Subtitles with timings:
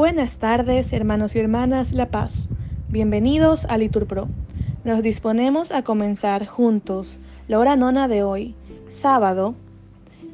[0.00, 2.48] Buenas tardes, hermanos y hermanas La Paz.
[2.88, 4.28] Bienvenidos a Liturpro.
[4.82, 8.54] Nos disponemos a comenzar juntos la hora nona de hoy,
[8.88, 9.54] sábado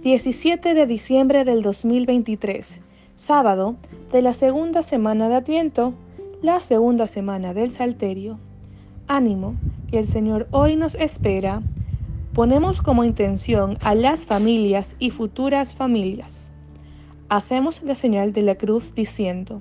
[0.05, 2.81] 17 de diciembre del 2023,
[3.17, 3.75] sábado
[4.13, 5.95] de la segunda semana de Adviento,
[6.43, 8.39] la segunda semana del Salterio.
[9.09, 9.57] Ánimo,
[9.91, 11.61] que el Señor hoy nos espera.
[12.35, 16.53] Ponemos como intención a las familias y futuras familias.
[17.29, 19.61] Hacemos la señal de la cruz diciendo,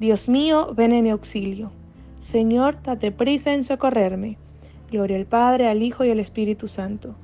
[0.00, 1.70] Dios mío, ven en mi auxilio.
[2.18, 4.38] Señor, date prisa en socorrerme.
[4.90, 7.14] Gloria al Padre, al Hijo y al Espíritu Santo,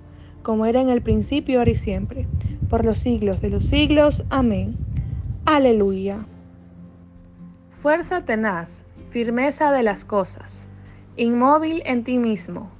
[0.43, 2.27] como era en el principio, ahora y siempre,
[2.69, 4.23] por los siglos de los siglos.
[4.29, 4.77] Amén.
[5.47, 6.27] Aleluya.
[7.71, 10.69] Fuerza tenaz, firmeza de las cosas,
[11.17, 12.71] inmóvil en ti mismo,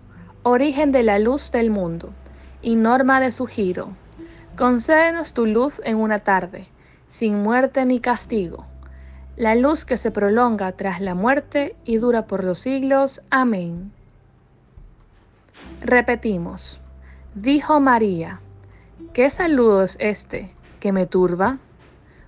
[0.43, 2.11] origen de la luz del mundo
[2.61, 3.89] y norma de su giro.
[4.55, 6.67] Concédenos tu luz en una tarde
[7.11, 8.65] sin muerte ni castigo.
[9.37, 13.21] La luz que se prolonga tras la muerte y dura por los siglos.
[13.29, 13.93] Amén.
[15.83, 16.81] Repetimos.
[17.35, 18.41] Dijo María,
[19.13, 21.59] ¿qué saludo es este que me turba?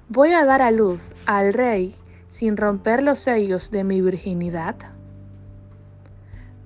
[0.08, 1.94] Voy a dar a luz al Rey
[2.28, 4.77] sin romper los sellos de mi virginidad.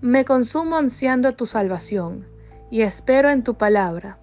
[0.01, 2.27] Me consumo ansiando tu salvación
[2.71, 4.19] y espero en tu palabra.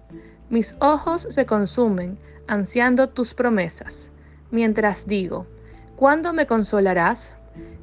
[0.54, 2.16] Mis ojos se consumen
[2.46, 4.12] ansiando tus promesas,
[4.52, 5.48] mientras digo,
[5.96, 7.34] ¿cuándo me consolarás?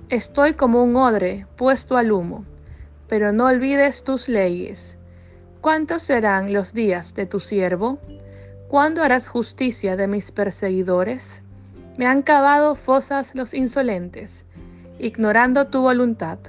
[0.08, 2.46] Estoy como un odre puesto al humo,
[3.10, 4.98] pero no olvides tus leyes.
[5.60, 8.00] ¿Cuántos serán los días de tu siervo?
[8.70, 11.44] ¿Cuándo harás justicia de mis perseguidores?
[11.98, 14.46] Me han cavado fosas los insolentes,
[14.98, 16.40] ignorando tu voluntad.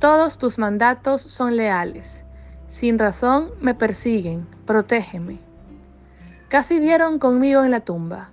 [0.00, 2.26] Todos tus mandatos son leales.
[2.70, 5.40] Sin razón me persiguen, protégeme.
[6.48, 8.30] Casi dieron conmigo en la tumba,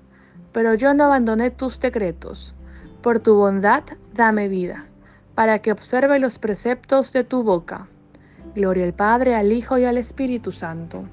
[0.51, 2.53] pero yo no abandoné tus decretos.
[3.01, 3.83] Por tu bondad,
[4.13, 4.85] dame vida,
[5.33, 7.87] para que observe los preceptos de tu boca.
[8.53, 11.05] Gloria al Padre, al Hijo y al Espíritu Santo,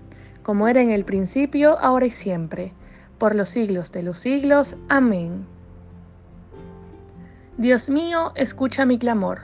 [0.43, 2.75] como era en el principio, ahora y siempre,
[3.17, 4.77] por los siglos de los siglos.
[4.91, 5.47] Amén.
[7.57, 9.41] Dios mío, escucha mi clamor,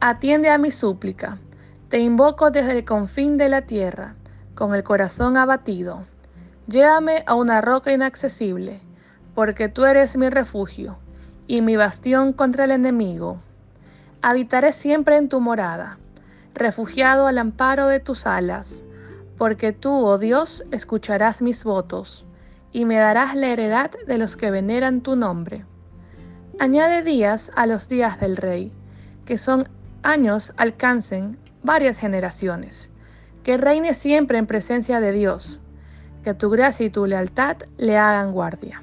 [0.00, 1.38] atiende a mi súplica.
[1.96, 4.16] Te invoco desde el confín de la tierra,
[4.54, 6.04] con el corazón abatido.
[6.66, 8.82] Llévame a una roca inaccesible,
[9.34, 10.98] porque tú eres mi refugio
[11.46, 13.38] y mi bastión contra el enemigo.
[14.20, 15.96] Habitaré siempre en tu morada,
[16.52, 18.82] refugiado al amparo de tus alas,
[19.38, 22.26] porque tú, oh Dios, escucharás mis votos
[22.72, 25.64] y me darás la heredad de los que veneran tu nombre.
[26.58, 28.70] Añade días a los días del rey,
[29.24, 29.70] que son
[30.02, 32.90] años alcancen varias generaciones,
[33.42, 35.60] que reine siempre en presencia de Dios
[36.26, 38.82] que tu gracia y tu lealtad le hagan guardia.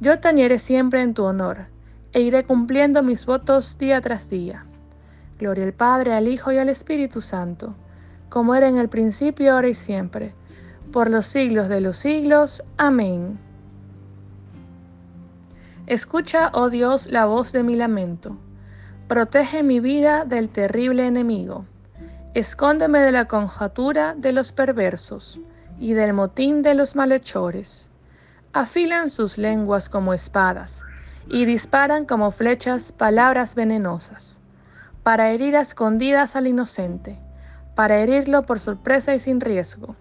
[0.00, 1.66] Yo tañeré siempre en tu honor,
[2.12, 4.66] e iré cumpliendo mis votos día tras día.
[5.38, 7.76] Gloria al Padre, al Hijo y al Espíritu Santo,
[8.30, 10.34] como era en el principio, ahora y siempre,
[10.90, 12.64] por los siglos de los siglos.
[12.78, 13.38] Amén.
[15.86, 18.36] Escucha, oh Dios, la voz de mi lamento.
[19.06, 21.64] Protege mi vida del terrible enemigo.
[22.34, 25.38] Escóndeme de la conjetura de los perversos
[25.78, 27.90] y del motín de los malhechores.
[28.54, 30.80] Afilan sus lenguas como espadas
[31.28, 34.40] y disparan como flechas palabras venenosas,
[35.02, 37.18] para herir a escondidas al inocente,
[37.74, 39.94] para herirlo por sorpresa y sin riesgo.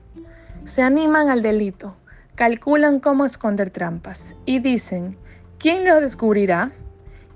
[0.64, 1.98] Se animan al delito,
[2.36, 5.18] calculan cómo esconder trampas y dicen,
[5.60, 6.72] ¿quién lo descubrirá?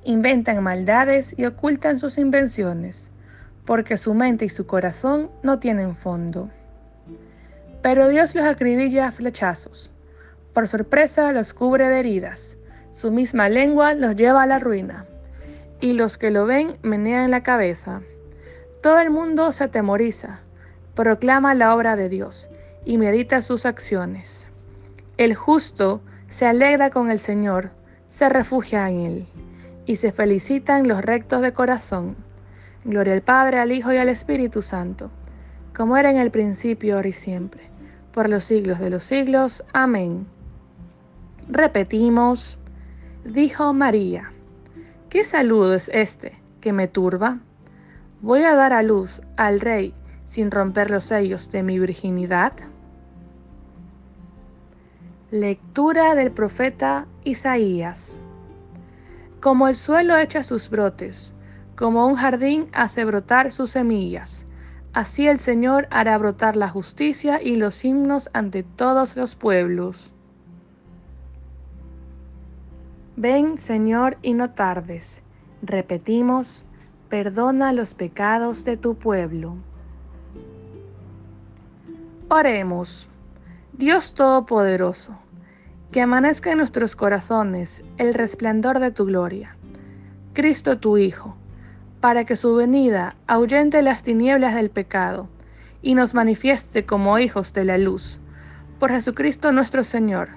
[0.06, 3.12] Inventan maldades y ocultan sus invenciones,
[3.66, 6.50] porque su mente y su corazón no tienen fondo.
[7.82, 9.92] Pero Dios los acribilla a flechazos.
[10.54, 12.58] Por sorpresa los cubre de heridas.
[12.92, 15.06] Su misma lengua los lleva a la ruina.
[15.82, 18.02] Y los que lo ven menean la cabeza.
[18.82, 20.40] Todo el mundo se atemoriza,
[20.94, 22.50] proclama la obra de Dios
[22.86, 24.48] y medita sus acciones.
[25.18, 27.72] El justo se alegra con el Señor,
[28.08, 29.28] se refugia en Él,
[29.86, 32.16] y se felicitan los rectos de corazón.
[32.86, 35.12] Gloria al Padre, al Hijo y al Espíritu Santo,
[35.76, 37.76] como era en el principio, ahora y siempre
[38.16, 39.62] por los siglos de los siglos.
[39.74, 40.26] Amén.
[41.50, 42.58] Repetimos,
[43.26, 44.32] dijo María,
[45.10, 47.40] ¿qué saludo es este que me turba?
[48.22, 49.94] ¿Voy a dar a luz al Rey
[50.26, 52.54] sin romper los sellos de mi virginidad?
[55.30, 58.22] Lectura del profeta Isaías.
[59.42, 61.34] Como el suelo echa sus brotes,
[61.76, 64.46] como un jardín hace brotar sus semillas,
[64.96, 70.14] Así el Señor hará brotar la justicia y los himnos ante todos los pueblos.
[73.18, 75.22] Ven, Señor, y no tardes.
[75.62, 76.66] Repetimos,
[77.10, 79.58] perdona los pecados de tu pueblo.
[82.30, 83.10] Oremos.
[83.74, 85.14] Dios Todopoderoso,
[85.92, 89.58] que amanezca en nuestros corazones el resplandor de tu gloria.
[90.32, 91.36] Cristo tu Hijo,
[92.00, 95.28] para que su venida ahuyente las tinieblas del pecado
[95.82, 98.20] y nos manifieste como hijos de la luz.
[98.80, 100.30] Por Jesucristo nuestro Señor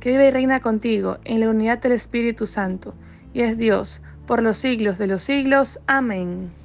[0.00, 2.94] que vive y reina contigo en la unidad del Espíritu Santo,
[3.32, 5.78] y es Dios por los siglos de los siglos.
[5.86, 6.59] Amén.